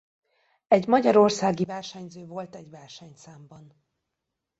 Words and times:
Egy 0.67 0.87
magyarországi 0.87 1.65
versenyző 1.65 2.25
volt 2.25 2.55
egy 2.55 2.69
versenyszámban. 2.69 3.75